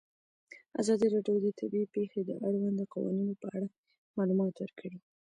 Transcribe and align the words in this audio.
ازادي 0.81 1.07
راډیو 1.15 1.37
د 1.43 1.47
طبیعي 1.59 1.87
پېښې 1.95 2.21
د 2.25 2.31
اړونده 2.47 2.85
قوانینو 2.93 3.33
په 3.41 3.47
اړه 3.55 3.67
معلومات 4.17 4.55
ورکړي. 4.59 4.97